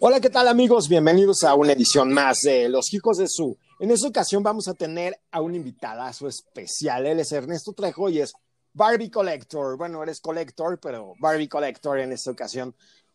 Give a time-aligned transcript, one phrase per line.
[0.00, 0.88] Hola, ¿qué tal amigos?
[0.88, 3.56] Bienvenidos a una edición más de Los Hijos de Su.
[3.80, 7.06] En esta ocasión vamos a tener a un invitadazo especial.
[7.06, 8.32] Él es Ernesto Trejo y es
[8.72, 9.76] Barbie Collector.
[9.76, 12.74] Bueno, eres collector, pero Barbie Collector en esta ocasión.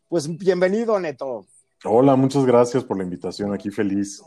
[0.09, 1.45] Pues bienvenido, Neto.
[1.85, 3.53] Hola, muchas gracias por la invitación.
[3.53, 4.21] Aquí feliz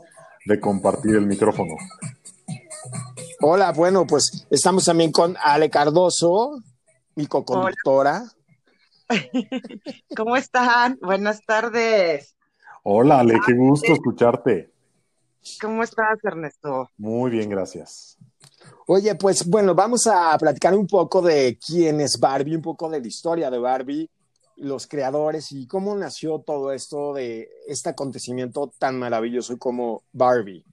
[0.45, 1.75] de compartir el micrófono.
[3.41, 6.61] Hola, bueno, pues estamos también con Ale Cardoso,
[7.15, 8.25] mi co-conductora.
[10.15, 10.97] ¿Cómo están?
[11.01, 12.35] Buenas tardes.
[12.83, 14.71] Hola, Ale, qué gusto escucharte.
[15.61, 16.89] ¿Cómo estás, Ernesto?
[16.97, 18.17] Muy bien, gracias.
[18.85, 22.99] Oye, pues bueno, vamos a platicar un poco de quién es Barbie, un poco de
[22.99, 24.09] la historia de Barbie,
[24.57, 30.65] los creadores y cómo nació todo esto de este acontecimiento tan maravilloso como Barbie.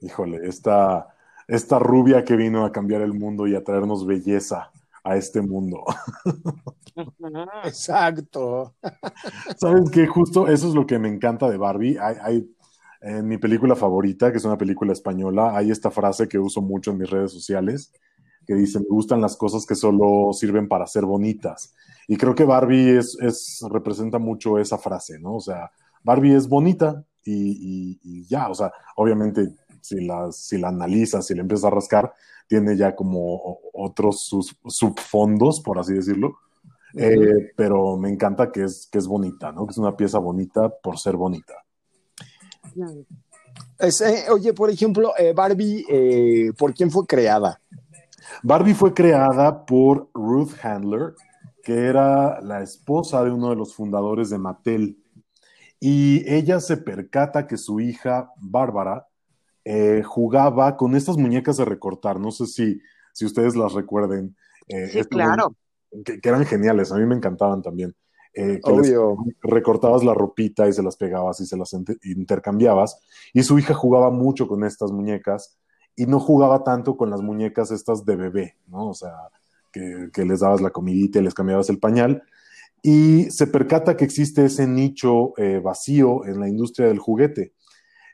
[0.00, 1.14] Híjole, esta,
[1.46, 4.70] esta rubia que vino a cambiar el mundo y a traernos belleza
[5.04, 5.84] a este mundo.
[7.64, 8.74] Exacto.
[9.56, 11.98] Sabes que justo eso es lo que me encanta de Barbie.
[11.98, 12.54] Hay, hay,
[13.00, 16.90] en mi película favorita, que es una película española, hay esta frase que uso mucho
[16.90, 17.92] en mis redes sociales,
[18.46, 21.74] que dice, me gustan las cosas que solo sirven para ser bonitas.
[22.08, 25.36] Y creo que Barbie es, es representa mucho esa frase, ¿no?
[25.36, 25.70] O sea,
[26.02, 31.26] Barbie es bonita y, y, y ya, o sea, obviamente si la, si la analizas,
[31.26, 32.12] si la empiezas a rascar,
[32.46, 36.38] tiene ya como otros sus, subfondos, por así decirlo.
[36.92, 37.02] Uh -huh.
[37.02, 39.66] eh, pero me encanta que es, que es bonita, ¿no?
[39.66, 41.54] Que es una pieza bonita por ser bonita.
[43.78, 47.60] Es, eh, oye, por ejemplo, eh, Barbie, ¿por quién fue creada?
[48.42, 51.14] Barbie fue creada por Ruth Handler,
[51.62, 54.98] que era la esposa de uno de los fundadores de Mattel.
[55.78, 59.08] Y ella se percata que su hija, Bárbara,
[59.64, 62.18] eh, jugaba con estas muñecas de recortar.
[62.18, 62.80] No sé si,
[63.12, 64.36] si ustedes las recuerden.
[64.68, 65.54] Eh, sí, claro.
[66.04, 67.94] Que, que, eran geniales, a mí me encantaban también.
[68.32, 69.16] Eh, que Obvio.
[69.42, 73.00] recortabas la ropita y se las pegabas y se las intercambiabas.
[73.32, 75.58] Y su hija jugaba mucho con estas muñecas
[75.96, 78.88] y no jugaba tanto con las muñecas estas de bebé, ¿no?
[78.88, 79.14] O sea,
[79.72, 82.22] que, que les dabas la comidita y les cambiabas el pañal.
[82.82, 87.52] Y se percata que existe ese nicho eh, vacío en la industria del juguete.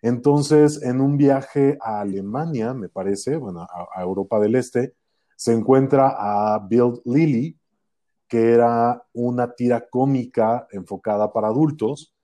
[0.03, 4.95] Entonces, en un viaje a Alemania, me parece, bueno, a, a Europa del Este,
[5.37, 7.59] se encuentra a Bill Lilly,
[8.29, 12.15] que era una tira cómica enfocada para adultos,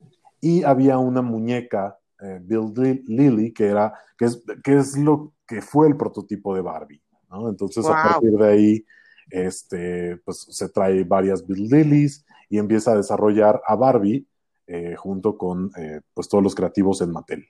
[0.40, 2.72] y había una muñeca, eh, Bill
[3.06, 7.48] Lilly, que era, que es, que es lo que fue el prototipo de Barbie, ¿no?
[7.48, 7.92] Entonces, wow.
[7.92, 8.84] a partir de ahí,
[9.30, 14.26] este, pues se trae varias Bill Lillys y empieza a desarrollar a Barbie
[14.66, 17.46] eh, junto con eh, pues todos los creativos en Mattel.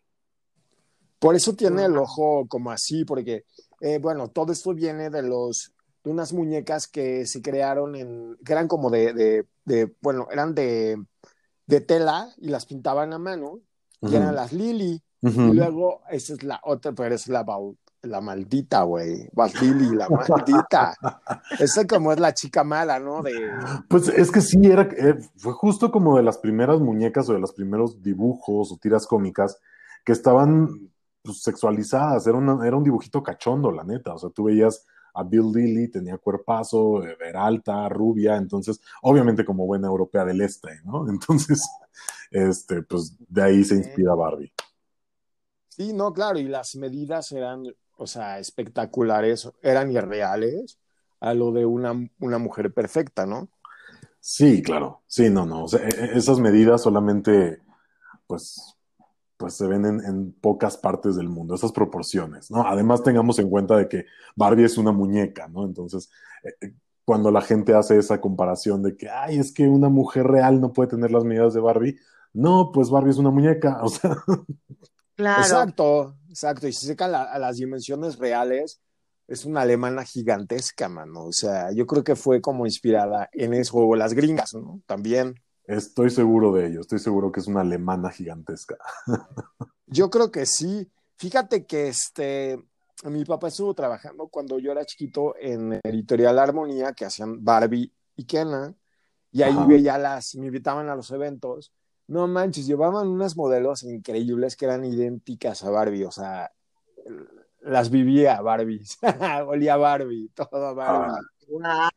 [1.23, 3.45] Por eso tiene el ojo como así, porque,
[3.81, 5.73] eh, bueno, todo esto viene de los
[6.03, 10.53] de unas muñecas que se crearon en, que eran como de, de, de bueno, eran
[10.53, 11.01] de,
[11.69, 13.61] de, tela y las pintaban a mano, uh
[14.01, 14.13] -huh.
[14.13, 15.01] y eran las Lily.
[15.21, 15.51] Uh -huh.
[15.53, 17.47] Y luego, esa es la otra, pero es la,
[18.03, 19.29] la maldita, güey.
[19.33, 20.97] Vas Lily, la maldita.
[21.61, 23.23] esa como es la chica mala, ¿no?
[23.23, 23.33] De...
[23.89, 27.39] Pues es que sí, era, eh, fue justo como de las primeras muñecas o de
[27.39, 29.61] los primeros dibujos o tiras cómicas
[30.05, 30.92] que estaban
[31.23, 32.27] pues, sexualizadas.
[32.27, 34.15] Era, una, era un dibujito cachondo, la neta.
[34.15, 39.67] O sea, tú veías a Bill Lilly, tenía cuerpazo, era alta, rubia, entonces, obviamente como
[39.67, 41.09] buena europea del este, ¿no?
[41.09, 41.63] Entonces,
[42.31, 44.53] este, pues de ahí se inspira Barbie.
[45.69, 47.65] Sí, no, claro, y las medidas eran,
[47.97, 50.79] o sea, espectaculares, eran irreales
[51.21, 53.49] a lo de una, una mujer perfecta, ¿no?
[54.21, 57.61] Sí, claro, sí, no, no, o sea, esas medidas solamente,
[58.27, 58.77] pues,
[59.43, 62.65] pues se ven en, en, pocas partes del mundo, esas proporciones, ¿no?
[62.65, 65.65] Además tengamos en cuenta de que Barbie es una muñeca, ¿no?
[65.65, 66.13] Entonces,
[66.45, 70.61] eh, cuando la gente hace esa comparación de que, ay, es que una mujer real
[70.61, 71.99] no puede tener las medidas de Barbie,
[72.33, 74.17] no, pues Barbie es una muñeca, o sea.
[75.17, 75.43] Claro.
[75.43, 78.81] Exacto, exacto, y si se seca a las dimensiones reales,
[79.27, 83.79] es una alemana gigantesca, mano, o sea, yo creo que fue como inspirada en eso,
[83.79, 84.81] o las gringas, ¿no?
[84.87, 85.35] También.
[85.65, 88.77] Estoy seguro de ello, estoy seguro que es una alemana gigantesca.
[89.87, 90.91] Yo creo que sí.
[91.17, 92.63] Fíjate que este,
[93.05, 98.25] mi papá estuvo trabajando cuando yo era chiquito en Editorial Armonía, que hacían Barbie y
[98.25, 98.77] Kenan,
[99.31, 99.67] y ahí Ajá.
[99.67, 101.73] veía las, me invitaban a los eventos.
[102.09, 106.53] No manches, llevaban unas modelos increíbles que eran idénticas a Barbie, o sea,
[107.61, 108.85] las vivía Barbie,
[109.47, 111.15] olía Barbie, todo Barbie.
[111.65, 111.91] Ah.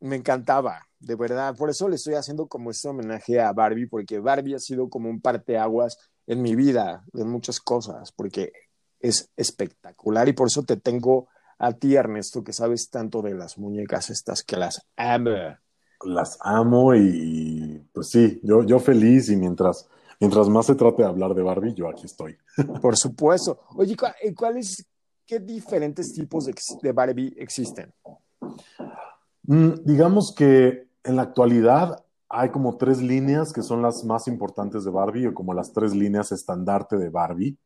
[0.00, 1.56] Me encantaba de verdad.
[1.56, 5.08] Por eso le estoy haciendo como este homenaje a Barbie, porque Barbie ha sido como
[5.08, 8.52] un parteaguas en mi vida, de muchas cosas, porque
[9.00, 13.58] es espectacular y por eso te tengo a ti, Ernesto, que sabes tanto de las
[13.58, 15.36] muñecas estas que las amo.
[16.04, 19.86] las amo y pues sí, yo, yo feliz y mientras,
[20.20, 22.36] mientras más se trate de hablar de Barbie, yo aquí estoy.
[22.80, 23.60] Por supuesto.
[23.76, 23.94] Oye,
[24.34, 24.86] ¿cuáles,
[25.26, 27.92] qué diferentes tipos de, Barbie existen?
[29.44, 34.84] Mm, digamos que en la actualidad hay como tres líneas que son las más importantes
[34.84, 37.58] de Barbie o como las tres líneas estandarte de Barbie.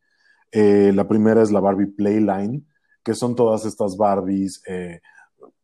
[0.53, 2.67] Eh, la primera es la Barbie Playline,
[3.03, 5.01] que son todas estas Barbies eh,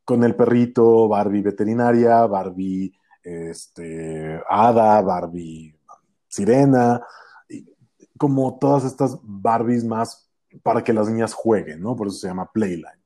[0.04, 2.92] con el perrito, Barbie veterinaria, Barbie
[3.22, 5.74] este, hada, Barbie
[6.28, 7.02] sirena,
[8.18, 10.30] como todas estas Barbies más
[10.62, 11.96] para que las niñas jueguen, ¿no?
[11.96, 12.99] Por eso se llama Playline.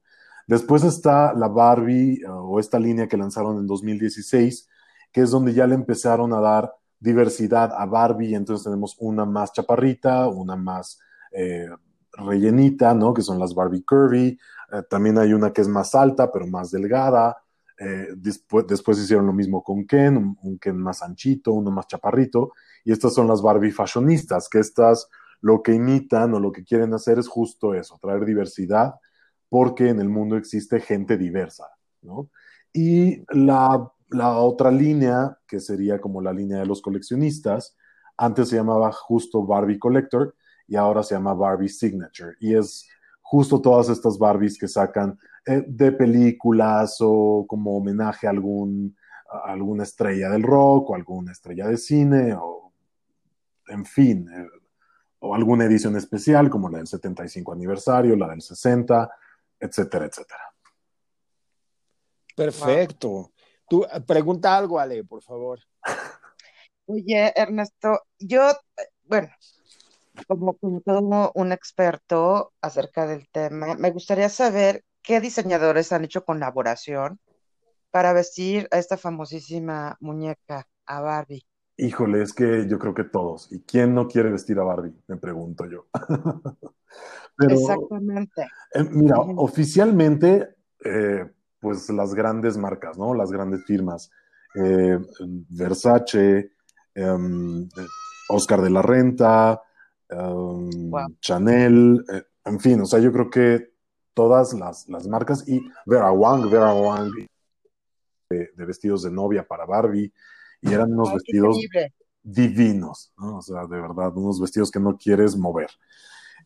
[0.46, 4.68] Después está la Barbie eh, o esta línea que lanzaron en 2016,
[5.12, 9.52] que es donde ya le empezaron a dar diversidad a Barbie, entonces tenemos una más
[9.52, 10.98] chaparrita, una más
[11.32, 11.68] eh,
[12.12, 13.12] rellenita, ¿no?
[13.12, 14.38] Que son las Barbie Curvy.
[14.72, 17.36] Eh, también hay una que es más alta, pero más delgada.
[17.78, 22.52] Eh, después, después, hicieron lo mismo con Ken, un, Ken más anchito, uno más chaparrito.
[22.84, 25.08] Y estas son las Barbie fashionistas, que estas
[25.40, 28.94] lo que imitan o lo que quieren hacer es justo eso, traer diversidad,
[29.54, 31.68] porque en el mundo existe gente diversa,
[32.02, 32.28] ¿no?
[32.72, 37.76] Y la, la otra línea, que sería como la línea de los coleccionistas,
[38.16, 40.34] antes se llamaba justo Barbie Collector,
[40.66, 42.34] y ahora se llama Barbie Signature.
[42.40, 42.88] Y es
[43.22, 45.16] justo todas estas Barbies que sacan
[45.46, 48.96] eh, de películas o como homenaje a, algún,
[49.44, 52.72] alguna estrella del rock o alguna estrella de cine o
[53.68, 54.48] en fin, eh,
[55.20, 59.08] o alguna edición especial como la del 75 aniversario, la del 60,
[59.60, 60.54] etcétera, etcétera.
[62.36, 63.32] Perfecto.
[63.68, 65.60] Tú pregunta algo, Ale, por favor.
[66.86, 68.52] Oye, Ernesto, yo,
[69.04, 69.30] bueno,
[70.26, 77.20] como, todo un experto acerca del tema, me gustaría saber qué diseñadores han hecho colaboración
[77.90, 81.46] para vestir a esta famosísima muñeca, a Barbie.
[81.76, 83.50] Híjole, es que yo creo que todos.
[83.52, 84.94] ¿Y quién no quiere vestir a Barbie?
[85.08, 85.86] Me pregunto yo.
[87.38, 88.42] Exactamente.
[88.74, 93.14] Eh, mira, oficialmente, eh, pues las grandes marcas, ¿no?
[93.14, 94.10] Las grandes firmas.
[94.54, 94.98] Eh,
[95.48, 96.52] Versace,
[96.94, 97.68] em,
[98.28, 99.60] Oscar de la Renta,
[100.10, 102.04] Um, Chanel,
[102.44, 103.72] en fin, o sea, yo creo que
[104.12, 107.10] todas las, marcas y Vera Wang, Vera Wang
[108.30, 110.12] de, vestidos de novia para Barbie
[110.64, 111.58] y eran unos vestidos
[112.22, 113.36] divinos, ¿no?
[113.36, 115.68] o sea, de verdad, unos vestidos que no quieres mover.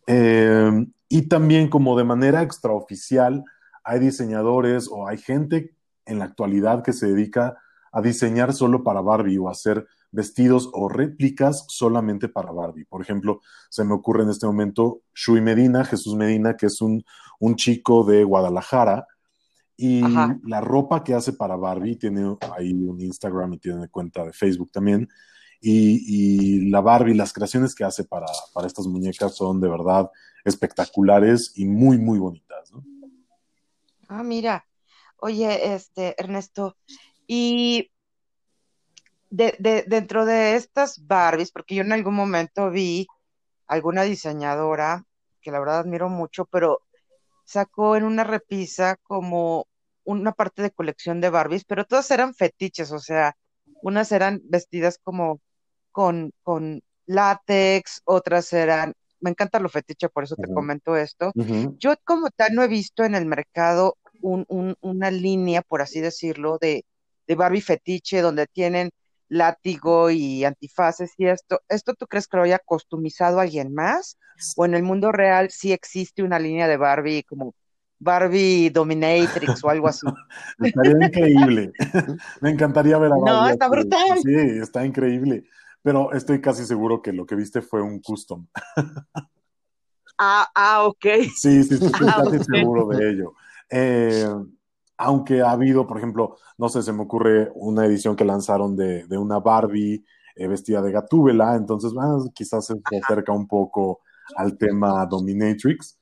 [0.07, 3.45] Em, y también como de manera extraoficial,
[3.85, 5.75] hay diseñadores o hay gente
[6.05, 7.57] en la actualidad que se dedica
[7.93, 12.85] a diseñar solo para Barbie o hacer vestidos o réplicas solamente para Barbie.
[12.85, 13.41] Por ejemplo,
[13.71, 17.05] se me ocurre en este momento Shui Medina, Jesús Medina, que es un,
[17.57, 19.07] chico de Guadalajara,
[19.81, 24.33] y la ropa que hace para Barbie, tiene ahí un Instagram y tiene cuenta de
[24.33, 25.09] Facebook también,
[25.61, 30.11] y, la Barbie, las creaciones que hace para, para, estas muñecas son de verdad
[30.45, 32.73] espectaculares y muy, muy bonitas.
[34.09, 34.67] Ah, mira,
[35.19, 36.77] oye, este, Ernesto,
[37.29, 37.93] y
[39.31, 43.07] de, dentro de estas Barbies, porque yo en algún momento vi
[43.69, 45.05] alguna diseñadora
[45.41, 46.83] que la verdad admiro mucho, pero
[47.49, 49.67] sacó en una repisa como
[50.05, 53.37] una parte de colección de Barbies, pero todas eran fetiches, o sea,
[53.83, 55.41] unas eran vestidas como
[55.91, 61.33] con, con látex, otras eran, me encanta lo fetiche, por eso te comento esto.
[61.79, 66.85] Yo como tal no he visto en el mercado una línea, por así decirlo, de,
[67.27, 68.91] de Barbie fetiche, donde tienen
[69.29, 74.19] látigo y antifaces y esto, ¿esto tú crees que lo haya customizado alguien más?
[74.57, 77.55] ¿O en el mundo real sí existe una línea de Barbie como
[77.99, 80.07] Barbie Dominatrix o algo así?
[80.63, 81.73] Estaría increíble.
[82.41, 83.31] Me encantaría ver a Barbie.
[83.31, 84.19] No, está brutal.
[84.23, 85.45] Sí, está increíble.
[85.83, 88.47] Pero estoy casi seguro que lo que viste fue un custom.
[90.19, 91.07] Ah, ah ok.
[91.37, 93.35] Sí, sí, estoy ah, casi seguro de ello.
[93.71, 94.27] Eh,
[94.99, 99.07] aunque ha habido, por ejemplo, no sé, se me ocurre una edición que lanzaron de,
[99.17, 104.01] una Barbie eh, vestida de Gatúbela, entonces bueno, quizás se acerca un poco
[104.37, 105.99] al tema Dominatrix,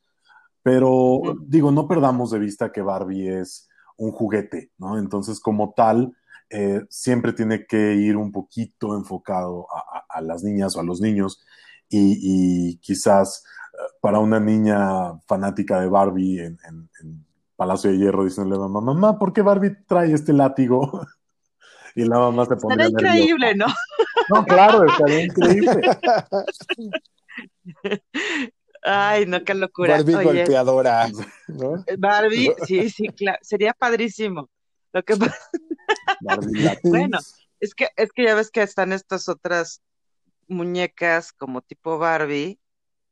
[0.62, 4.98] pero digo, no perdamos de vista que Barbie es un juguete, ¿no?
[4.98, 6.16] Entonces, como tal,
[6.50, 9.66] eh, siempre tiene que ir un poquito enfocado
[10.08, 11.44] a, las niñas o a los niños
[11.88, 16.58] y, quizás eh, para una niña fanática de Barbie en
[17.56, 21.06] Palacio de Hierro diciéndole a mamá, mamá, ¿por qué Barbie trae este látigo?
[21.96, 22.74] y la mamá se pone.
[22.74, 23.66] Está increíble, ¿no?
[24.32, 25.80] No, claro, estaría increíble.
[28.82, 29.94] Ay, no, qué locura.
[29.94, 31.08] Barbie golpeadora,
[31.98, 34.48] Barbie, sí, sí, claro, sería padrísimo.
[34.92, 35.14] Lo que
[36.84, 37.18] bueno,
[37.60, 39.82] es que, es que ya ves que están estas otras
[40.48, 42.60] muñecas como tipo Barbie,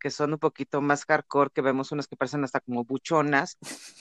[0.04, 3.56] que son un poquito más hardcore, que vemos unas que parecen hasta como buchonas,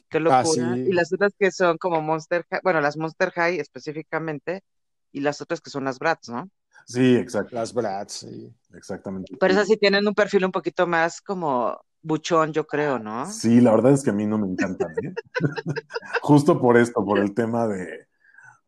[0.09, 3.57] qué ah, locura, y las otras que son como Monster High, bueno, las Monster High
[3.57, 4.65] específicamente,
[5.13, 6.49] y las otras que son las Bratz, ¿no?
[6.85, 7.55] Sí, exacto.
[7.55, 8.53] Las Bratz, sí.
[8.73, 9.33] Exactamente.
[9.39, 13.25] Pero esas sí tienen un perfil un poquito más como buchón, yo creo, ¿no?
[13.31, 15.13] Sí, la verdad es que a mí no me encantan, ¿eh?
[16.21, 18.07] Justo por esto, por el tema de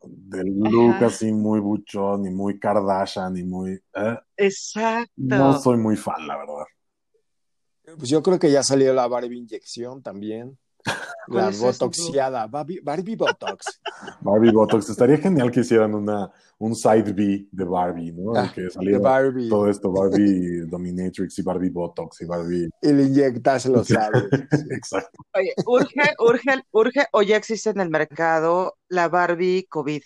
[0.08, 3.74] del look así muy buchón y muy Kardashian y muy...
[3.94, 4.20] ¿eh?
[4.38, 5.12] Exacto.
[5.16, 6.66] No soy muy fan, la verdad.
[7.98, 10.58] Pues yo creo que ya salió la Barbie inyección también.
[11.28, 13.82] La botoxiada, Barbie, Barbie Botox.
[14.22, 14.90] Barbie Botox.
[14.90, 18.36] Estaría genial que hicieran una, un side B de Barbie, ¿no?
[18.36, 19.50] Ah, que saliera Barbie.
[19.50, 22.70] todo esto, Barbie Dominatrix y Barbie Botox y Barbie.
[22.82, 24.26] Y le inyectas los labios.
[24.70, 25.18] Exacto.
[25.34, 30.04] Oye, urge, urge, urge, o ya existe en el mercado la Barbie COVID.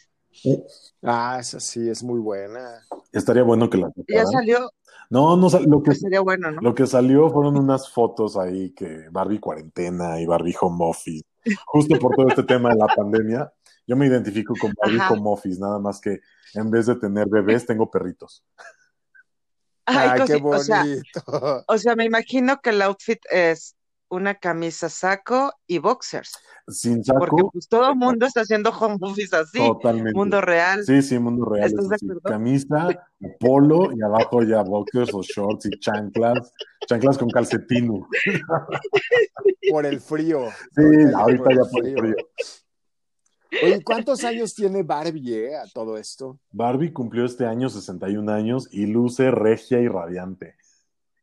[1.04, 2.82] Ah, esa sí, es muy buena.
[3.12, 4.70] Estaría bueno que la Ya salió.
[5.10, 6.62] No, no, lo que, sería bueno, ¿no?
[6.62, 11.26] lo que salió fueron unas fotos ahí que Barbie cuarentena y Barbie home office,
[11.66, 13.52] justo por todo este tema de la pandemia.
[13.88, 16.20] Yo me identifico con Barbie home office, nada más que
[16.54, 18.46] en vez de tener bebés, tengo perritos.
[19.86, 21.64] Ay, qué bonito.
[21.68, 23.76] o sea, me imagino que el outfit es
[24.10, 26.38] una camisa saco y boxers.
[26.68, 27.20] Sin saco.
[27.20, 29.60] Porque pues todo el mundo está haciendo home office así.
[29.60, 30.14] Totalmente.
[30.14, 30.84] Mundo real.
[30.84, 31.74] Sí, sí, mundo real.
[32.24, 32.90] Camisa,
[33.40, 36.54] polo y abajo ya boxers o shorts y chanclas.
[36.88, 38.08] Chanclas con calcetino.
[39.72, 40.48] Por el frío.
[40.76, 40.84] Sí,
[41.16, 42.16] ahorita ya por el frío.
[43.64, 46.40] Oye, ¿cuántos años tiene Barbie eh, a todo esto?
[46.52, 50.56] Barbie cumplió este año 61 años y luce regia y radiante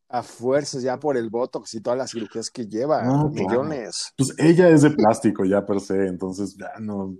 [0.09, 4.13] a fuerzas ya por el Botox y todas las cirugías que lleva, millones.
[4.17, 7.17] Pues ella es de plástico ya per se, entonces ya no.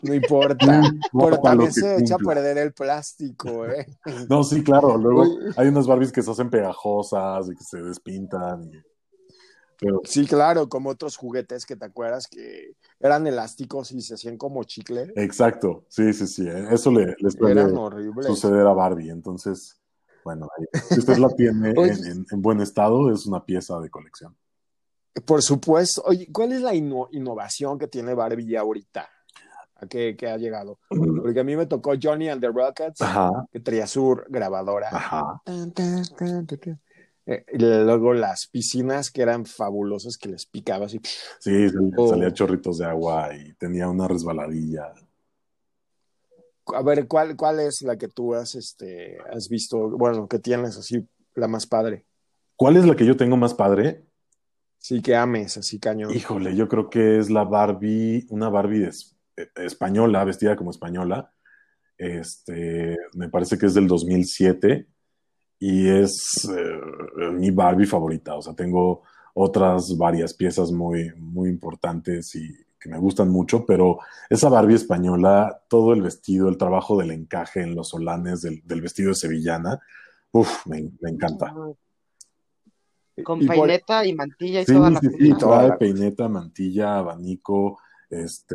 [0.00, 0.56] No importa,
[1.12, 3.84] pero también se echa a perder el plástico, ¿eh?
[4.28, 4.96] No, sí, claro.
[4.96, 5.24] Luego
[5.56, 8.70] hay unas Barbies que se hacen pegajosas y que se despintan.
[10.04, 14.64] Sí, claro, como otros juguetes que te acuerdas que eran elásticos y se hacían como
[14.64, 15.12] chicle.
[15.16, 16.48] Exacto, sí, sí, sí.
[16.48, 16.66] ¿eh?
[16.70, 17.68] Eso le, les puede
[18.24, 19.10] suceder a Barbie.
[19.10, 19.80] Entonces,
[20.24, 20.48] bueno,
[20.90, 24.36] si usted la tiene en, buen estado, es una pieza de colección.
[25.24, 26.02] Por supuesto.
[26.06, 29.08] Oye, ¿cuál es la innovación que tiene Barbie ahorita?
[29.80, 30.78] ¿A qué, ha llegado?
[30.88, 33.00] Porque a mí me tocó Johnny and the Rockets,
[33.52, 34.90] que traía su grabadora.
[37.26, 41.00] Eh, y luego las piscinas que eran fabulosas, que les picabas y...
[41.38, 41.68] Sí,
[42.08, 44.94] salía chorritos de agua y tenía una resbaladilla
[46.74, 50.76] a ver, ¿cuál, ¿cuál es la que tú has, este, has visto, bueno, que tienes
[50.76, 52.04] así, la más padre?
[52.56, 54.04] ¿Cuál es la que yo tengo más padre?
[54.78, 56.14] Sí, que ames, así cañón.
[56.14, 58.88] Híjole, yo creo que es la Barbie, una Barbie
[59.36, 61.32] eh, española, vestida como española.
[61.96, 64.86] Este, me parece que es del 2007
[65.58, 68.36] y es eh, mi Barbie favorita.
[68.36, 69.02] O sea, tengo
[69.34, 73.98] otras varias piezas muy, muy importantes y que me gustan mucho, pero
[74.30, 79.10] esa Barbie española, todo el vestido, el trabajo del encaje en los solanes del, vestido
[79.10, 79.80] de sevillana,
[80.32, 81.54] uff, me, encanta.
[83.24, 88.54] Con peineta y mantilla y toda la sí, sí, toda peineta, mantilla, abanico, este,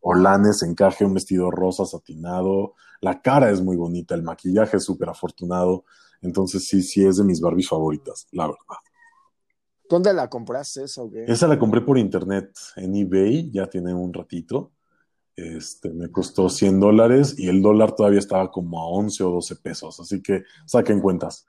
[0.00, 5.10] olanes, encaje, un vestido rosa satinado, la cara es muy bonita, el maquillaje es súper
[5.10, 5.84] afortunado,
[6.22, 8.78] entonces sí, sí es de mis Barbies favoritas, la verdad.
[9.88, 14.12] ¿Dónde la compraste esa o Esa la compré por internet en eBay, ya tiene un
[14.12, 14.72] ratito.
[15.34, 19.56] Este, me costó 100 dólares y el dólar todavía estaba como a 11 o 12
[19.56, 21.46] pesos, así que saquen cuentas.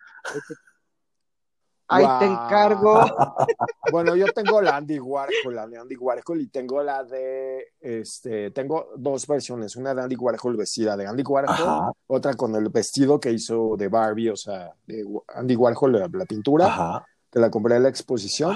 [1.88, 3.02] Ahí te encargo.
[3.92, 8.52] bueno, yo tengo la Andy Warhol, la de Andy Warhol y tengo la de, este,
[8.52, 13.20] tengo dos versiones, una de Andy Warhol vestida de Andy Warhol, otra con el vestido
[13.20, 16.68] que hizo de Barbie, o sea, de Andy Warhol, la, la pintura.
[16.68, 18.56] Ajá que la compré en la exposición.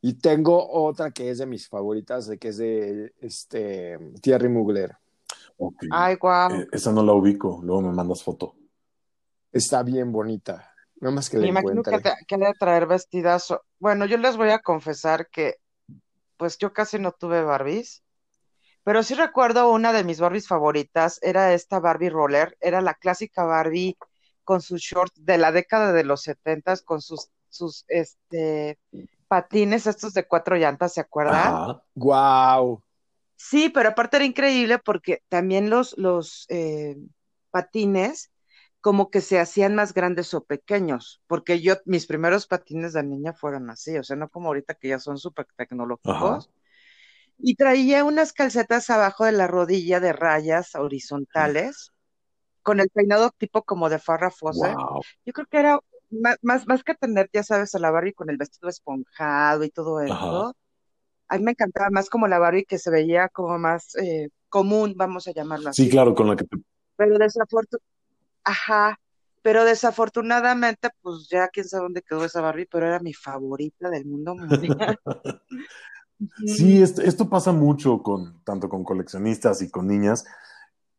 [0.00, 4.96] Y tengo otra que es de mis favoritas, de que es de este Thierry Mugler.
[5.90, 6.52] Ay, guau.
[6.52, 8.54] Eh, esa no la ubico, luego me mandas foto.
[9.52, 10.74] Está bien bonita.
[10.96, 13.54] Nada más que Me imagino que, que le traer vestidas.
[13.78, 15.56] Bueno, yo les voy a confesar que,
[16.36, 18.02] pues yo casi no tuve Barbies,
[18.84, 23.44] pero sí recuerdo una de mis Barbies favoritas, era esta Barbie Roller, era la clásica
[23.44, 23.96] Barbie
[24.44, 28.78] con sus shorts de la década de los setentas, con sus sus este
[29.28, 31.80] patines estos de cuatro llantas, ¿se acuerdan?
[31.94, 32.82] Wow.
[33.36, 36.96] Sí, pero aparte era increíble porque también los, los eh,
[37.50, 38.30] patines
[38.80, 43.32] como que se hacían más grandes o pequeños, porque yo, mis primeros patines de niña
[43.32, 46.50] fueron así, o sea, no como ahorita que ya son súper tecnológicos.
[47.38, 51.92] y traía unas calcetas abajo de la rodilla de rayas horizontales,
[52.62, 54.76] con el peinado tipo como de Farrah Fawcett.
[55.24, 55.78] Yo creo que era
[56.42, 60.00] más, más, que tener, ya sabes, a la Barbie con el vestido esponjado y todo
[60.00, 60.54] eso.
[61.28, 64.94] A mí me encantaba más como la Barbie que se veía como más eh, común,
[64.96, 65.84] vamos a llamarlo así.
[65.84, 66.44] Sí, claro, con la que
[66.96, 67.86] Pero desafortunadamente,
[68.44, 68.98] ajá,
[69.44, 74.06] pero desafortunadamente, pues ya quién sabe dónde quedó esa Barbie, pero era mi favorita del
[74.06, 74.98] mundo mundial.
[76.46, 80.24] sí, esto, pasa mucho con, tanto con coleccionistas y con niñas,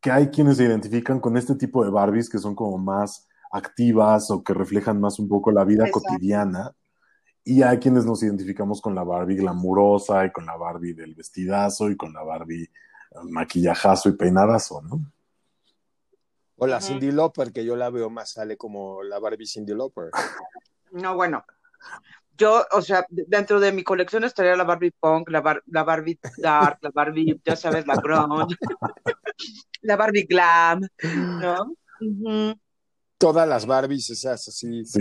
[0.00, 4.30] que hay quienes se identifican con este tipo de Barbies que son como más activas
[4.30, 6.72] o que reflejan más un poco la vida cotidiana.
[7.44, 11.88] Y hay quienes nos identificamos con la Barbie glamurosa y con la Barbie del vestidazo
[11.90, 12.70] y con la Barbie eh,
[13.22, 15.12] maquillajazo y peinadazo, ¿no?
[16.58, 20.10] O la Cindy Lauper, que yo la veo más sale como la Barbie Cindy Lauper.
[20.92, 21.44] No, bueno.
[22.38, 26.78] Yo, o sea, dentro de mi colección estaría la Barbie Punk, la, la Barbie Dark,
[26.80, 28.56] la Barbie, ya sabes, la grunge,
[29.82, 31.76] la Barbie Glam, ¿no?
[33.18, 35.00] Todas las Barbies esas así sí.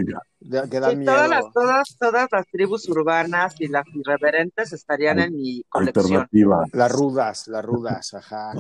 [0.70, 1.14] que dan miedo.
[1.14, 6.28] Todas las, todas, todas las tribus urbanas y las irreverentes estarían en mi colección.
[6.72, 8.54] Las rudas, las rudas, ajá.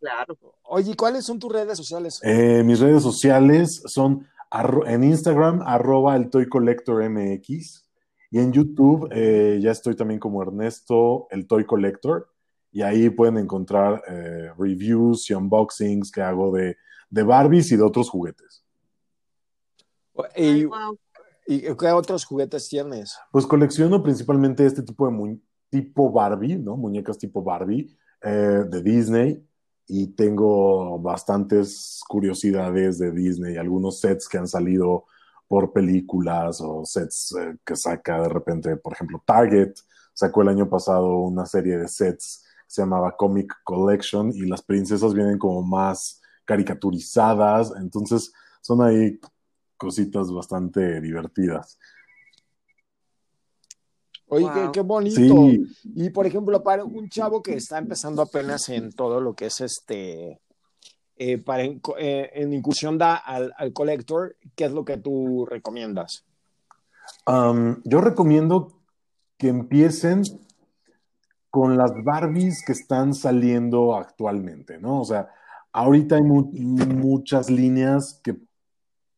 [0.00, 0.38] Claro.
[0.62, 2.20] Oye, ¿cuáles son tus redes sociales?
[2.22, 4.26] Eh, mis redes sociales son
[4.86, 7.86] en Instagram, arroba el Toy Collector MX.
[8.30, 12.30] Y en YouTube eh, ya estoy también como Ernesto, el Toy Collector.
[12.70, 16.76] Y ahí pueden encontrar eh, reviews y unboxings que hago de,
[17.10, 18.64] de Barbies y de otros juguetes.
[20.36, 20.68] ¿Y,
[21.76, 23.16] qué otros juguetes tienes?
[23.32, 25.38] Pues colecciono principalmente este tipo de
[25.70, 26.76] tipo Barbie, ¿no?
[26.76, 29.48] Muñecas tipo Barbie de Disney
[29.86, 35.06] y tengo bastantes curiosidades de Disney, algunos sets que han salido
[35.48, 39.72] por películas o sets eh, que saca de repente, por ejemplo, Target
[40.12, 44.60] sacó el año pasado una serie de sets que se llamaba Comic Collection y las
[44.60, 49.18] princesas vienen como más caricaturizadas, entonces son ahí
[49.78, 51.78] cositas bastante divertidas.
[54.26, 55.46] Oye, qué, bonito.
[55.84, 59.62] Y por ejemplo, para un chavo que está empezando apenas en todo lo que es
[59.62, 60.38] este,
[61.16, 66.24] eh, para eh, en, incursión da al, al, collector, ¿qué es lo que tú recomiendas?
[67.84, 68.80] yo recomiendo
[69.38, 70.22] que empiecen
[71.50, 75.00] con las Barbies que están saliendo actualmente, ¿no?
[75.00, 75.28] O sea,
[75.72, 78.36] ahorita hay muchas líneas que,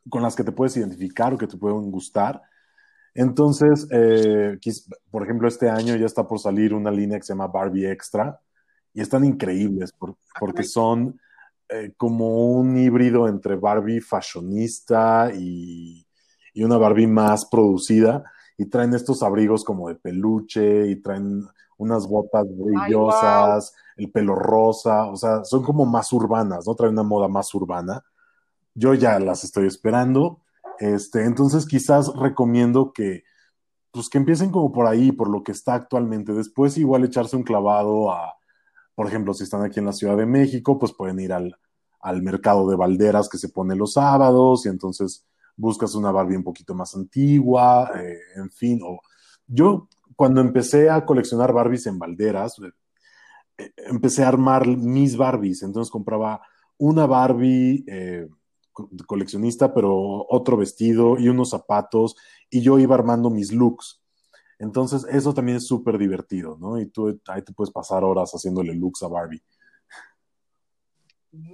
[0.09, 2.43] con las que te puedes identificar o que te pueden gustar
[3.15, 4.59] entonces, eh,
[5.11, 8.41] por ejemplo, este año ya está por salir una línea que se llama Barbie Extra
[8.95, 9.95] y están increíbles
[10.39, 11.21] porque son
[11.69, 16.07] eh, como un híbrido entre Barbie fashionista y,
[16.57, 18.23] una Barbie más producida
[18.59, 21.47] y traen estos abrigos como de peluche y traen
[21.79, 26.75] unas botas brillosas, el pelo rosa, o sea, son como más urbanas, ¿no?
[26.75, 28.05] Traen una moda más urbana.
[28.75, 30.41] Yo ya las estoy esperando
[30.81, 33.25] este, entonces quizás recomiendo que,
[33.91, 36.33] pues que empiecen como por ahí, por lo que está actualmente.
[36.33, 38.35] Después igual echarse un clavado a,
[38.95, 41.55] por ejemplo, si están aquí en la Ciudad de México, pues pueden ir al,
[42.23, 46.75] mercado de balderas que se pone los sábados y entonces buscas una Barbie un poquito
[46.75, 48.81] más antigua, eh, en fin.
[48.83, 49.01] O,
[49.47, 52.57] yo cuando empecé a coleccionar Barbies en balderas,
[53.59, 56.41] eh, empecé a armar mis Barbies, entonces compraba
[56.79, 57.85] una Barbie.
[57.87, 58.27] Eh,
[59.07, 62.17] coleccionista, pero otro vestido y unos zapatos,
[62.49, 64.01] y yo iba armando mis looks.
[64.59, 66.79] Entonces, eso también es súper divertido, ¿no?
[66.79, 69.43] Y tú ahí te puedes pasar horas haciéndole looks a Barbie.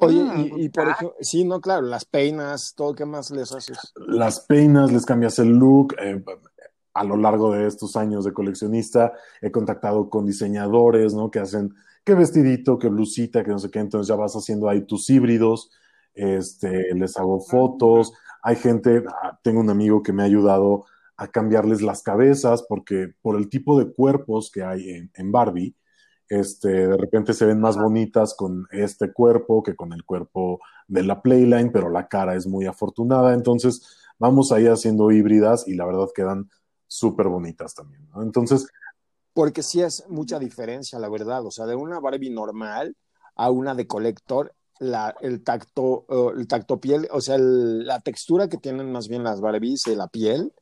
[0.00, 3.78] Oye, y, por ejemplo, sí, no, claro, las peinas, todo, ¿qué más les haces?
[3.94, 5.94] Las peinas, les cambias el look.
[6.00, 6.24] Eh,
[6.94, 9.12] a lo largo de estos años de coleccionista,
[9.42, 11.30] he contactado con diseñadores, ¿no?
[11.30, 14.86] Que hacen qué vestidito, qué blusita, que no sé qué, entonces ya vas haciendo ahí
[14.86, 15.70] tus híbridos
[16.16, 21.28] este, les hago fotos, hay gente, ah, tengo un amigo que me ha ayudado a
[21.28, 25.74] cambiarles las cabezas porque por el tipo de cuerpos que hay en, Barbie,
[26.28, 31.02] este, de repente se ven más bonitas con este cuerpo que con el cuerpo de
[31.02, 35.86] la Playline, pero la cara es muy afortunada, entonces vamos ahí haciendo híbridas y la
[35.86, 36.50] verdad quedan
[36.86, 38.68] súper bonitas también, Entonces...
[39.32, 42.96] Porque sí es mucha diferencia, la verdad, o sea, de una Barbie normal
[43.34, 48.58] a una de colector la, el tacto, el tacto piel, o sea, la textura que
[48.58, 50.52] tienen más bien las Barbies la piel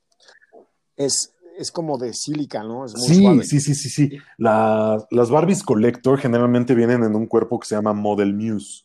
[0.96, 2.84] es, es como de sílica, ¿no?
[2.84, 4.18] Es muy sí, sí, sí, sí, sí.
[4.38, 8.84] las Barbies Collector generalmente vienen en un cuerpo que se llama Model Muse.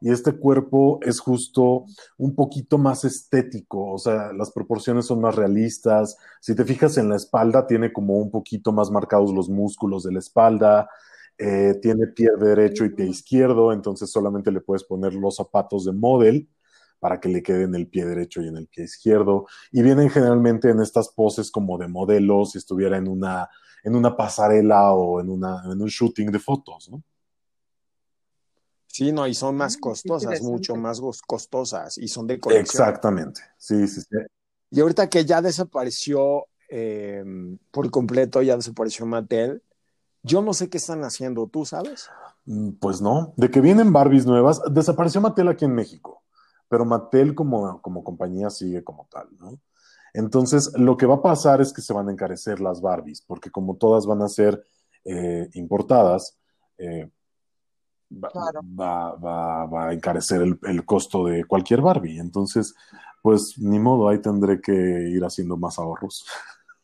[0.00, 1.86] Y este cuerpo es justo
[2.18, 6.18] un poquito más estético, o sea, las proporciones son más realistas.
[6.40, 10.12] Si te fijas en la espalda, tiene como un poquito más marcados los músculos de
[10.12, 10.90] la espalda.
[11.38, 15.92] Eh, tiene pie derecho y pie izquierdo, entonces solamente le puedes poner los zapatos de
[15.92, 16.48] model
[16.98, 19.46] para que le quede en el pie derecho y en el pie izquierdo.
[19.70, 23.48] Y vienen generalmente en estas poses como de modelo, si estuviera en una,
[23.84, 27.02] en una pasarela o en, una, en un shooting de fotos, ¿no?
[28.88, 32.82] Sí, no, y son más costosas, mucho más costosas, y son de colección.
[32.82, 34.16] Exactamente, sí, sí, sí.
[34.70, 39.62] Y ahorita que ya desapareció em, por completo, ya desapareció Mattel,
[40.26, 42.10] yo no sé qué están haciendo, ¿tú sabes?
[42.44, 46.22] Mm, pues no, de que vienen Barbies nuevas, desapareció Mattel aquí en México,
[46.68, 49.58] pero Mattel como, como compañía sigue como tal, ¿no?
[50.12, 53.50] Entonces, lo que va a pasar es que se van a encarecer las Barbies, porque
[53.50, 54.64] como todas van a ser
[55.04, 56.38] eh, importadas,
[56.78, 57.10] eh,
[58.10, 62.18] va, a encarecer el, costo de cualquier Barbie.
[62.18, 62.74] Entonces,
[63.22, 66.24] pues ni modo, ahí tendré que ir haciendo más ahorros.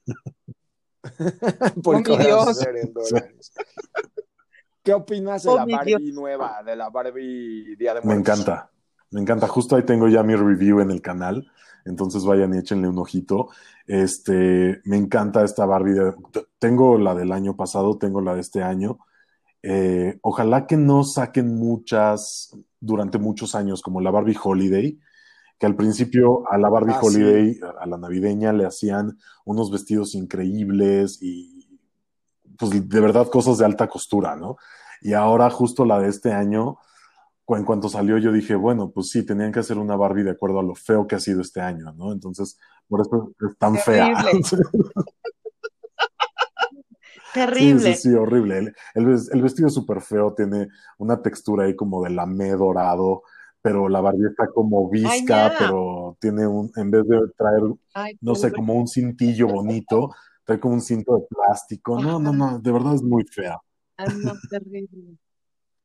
[1.83, 2.61] Porque Dios.
[4.83, 8.07] ¿Qué opinas de oh, la Barbie nueva, de la Barbie Día de Muertos?
[8.07, 8.71] Me encanta,
[9.11, 9.47] me encanta.
[9.47, 11.51] Justo ahí tengo ya mi review en el canal,
[11.85, 13.51] entonces vayan y échenle un ojito.
[13.87, 16.15] Este, me encanta esta Barbie.
[16.59, 18.99] tengo la del año pasado, tengo la de este año
[19.62, 24.99] eh, ojalá que no saquen muchas durante muchos años, como la Barbie Holiday,
[25.62, 30.16] que al principio a la Barbie ah, Holiday, a la navideña, le hacían unos vestidos
[30.16, 31.79] increíbles y
[32.59, 34.57] pues de verdad cosas de alta costura, ¿no?
[35.03, 36.79] Y ahora justo la de este año,
[37.46, 40.59] en cuanto salió yo dije, bueno, pues sí, tenían que hacer una Barbie de acuerdo
[40.59, 42.11] a lo feo que ha sido este año, ¿no?
[42.11, 44.12] Entonces, por eso es tan fea.
[47.35, 47.81] Terrible.
[47.94, 48.75] Sí, sí, sí, horrible.
[48.94, 49.07] El,
[49.40, 53.22] vestido es súper feo, tiene una textura ahí como de lamé dorado,
[53.62, 57.62] pero la Barbie está como visca, pero tiene un, en vez de traer,
[58.20, 60.11] no sé, como un cintillo bonito,
[60.44, 62.01] trae como un cinto de plástico.
[62.01, 63.59] No, no, no, de verdad es muy fea.
[63.96, 65.16] Ay, no, terrible.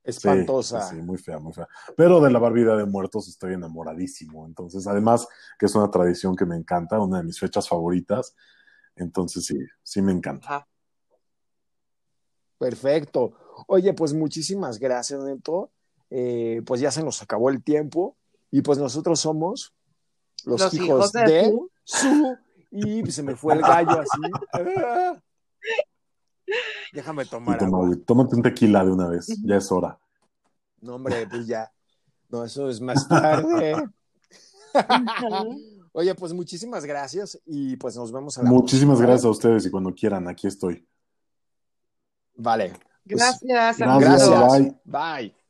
[0.04, 0.82] Espantosa.
[0.82, 1.68] Sí, muy fea, muy fea.
[1.96, 4.46] Pero de la Barbie de Muertos estoy enamoradísimo.
[4.48, 5.28] Entonces, además,
[5.60, 8.34] que es una tradición que me encanta, una de mis fechas favoritas.
[8.96, 10.66] Entonces, sí, sí me encanta.
[12.58, 13.34] Perfecto.
[13.68, 15.72] Oye, pues muchísimas gracias, Neto.
[16.10, 18.16] Eh, pues ya se nos acabó el tiempo
[18.50, 19.74] y pues nosotros somos
[20.46, 22.38] los, hijos, de, su
[22.72, 24.22] y se me fue el gallo así.
[26.94, 27.90] Déjame tomar agua.
[28.06, 30.00] Tómate un tequila de una vez, ya es hora.
[30.80, 31.72] No, hombre, pues ya.
[32.30, 33.76] No, eso es más tarde.
[35.92, 39.72] Oye, pues muchísimas gracias y pues nos vemos a la Muchísimas gracias a ustedes y
[39.72, 40.88] cuando quieran, aquí estoy.
[42.36, 42.74] Vale.
[43.04, 43.78] Gracias.
[43.78, 44.30] gracias.
[44.52, 44.76] Bye.
[44.86, 45.47] Bye.